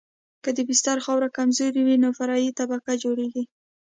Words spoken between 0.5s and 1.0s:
د بستر